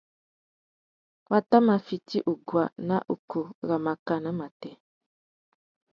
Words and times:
Wa 1.29 1.39
tà 1.49 1.57
mà 1.67 1.75
fiti 1.85 2.17
uguá 2.31 2.63
ná 2.87 2.97
ukú 3.13 3.41
râ 3.67 3.75
mákànà 3.85 4.31
matê. 4.39 4.71